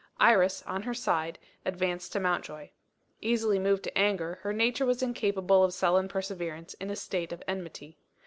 Iris, 0.19 0.63
on 0.63 0.81
her 0.81 0.95
side, 0.95 1.37
advanced 1.63 2.11
to 2.13 2.19
Mountjoy. 2.19 2.69
Easily 3.21 3.59
moved 3.59 3.83
to 3.83 3.95
anger, 3.95 4.39
her 4.41 4.51
nature 4.51 4.87
was 4.87 5.03
incapable 5.03 5.63
of 5.63 5.75
sullen 5.75 6.07
perseverance 6.07 6.73
in 6.79 6.89
a 6.89 6.95
state 6.95 7.31
of 7.31 7.43
enmity. 7.47 7.99